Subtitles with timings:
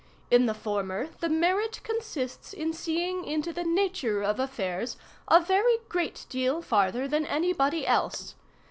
[0.31, 5.77] In the former the merit consists in seeing into the nature of affairs a very
[5.89, 8.33] great deal farther than anybody else.